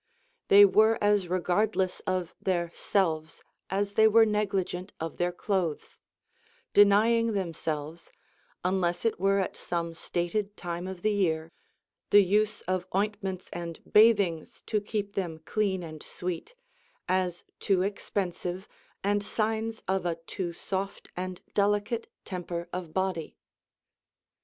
[0.47, 5.99] They were as regardless of their selves as they were negligent of their clothes,
[6.73, 8.11] denying themselves
[8.65, 11.51] (unless it were at some stated time of the year)
[12.09, 16.55] the use of ointments and bathings to keep them clean and sweet,
[17.07, 18.67] as too expensive
[19.03, 23.37] and signs of a too soft and delicate temper of body.